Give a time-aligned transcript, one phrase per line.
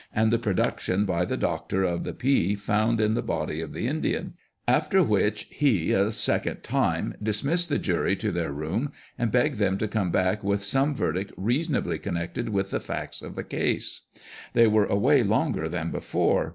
[0.15, 3.87] and the production by the doctor of the pea found in the body of the
[3.87, 4.33] Indian;
[4.67, 9.77] after which he a second time dismissed the jury to their room, and begged them
[9.77, 14.01] to come back with some verdict reasonably connected with the facts of the case.
[14.53, 16.49] They were away longer than before.